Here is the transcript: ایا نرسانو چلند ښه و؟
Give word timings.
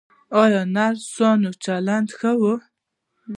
ایا 0.41 0.61
نرسانو 0.75 1.51
چلند 1.63 2.07
ښه 2.17 2.31
و؟ 2.39 2.41